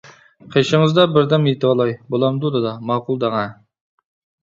-قېشىڭىزدا 0.27 1.05
بىردەم 1.17 1.45
يېتىۋالاي، 1.51 1.95
بولامدۇ؟ 2.17 2.55
دادا، 2.59 2.75
ماقۇل 2.91 3.25
دەڭە. 3.29 3.49